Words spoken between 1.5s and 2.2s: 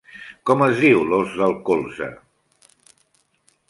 colze?